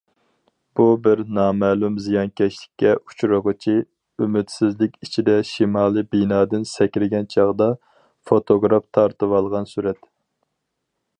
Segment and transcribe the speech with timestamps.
[0.77, 3.75] بۇ بىر نامەلۇم زىيانكەشلىككە ئۇچرىغۇچى
[4.25, 7.71] ئۈمىدسىزلىك ئىچىدە شىمالىي بىنادىن سەكرىگەن چاغدا
[8.31, 10.03] فوتوگراف تارتىۋالغان سۈرەت.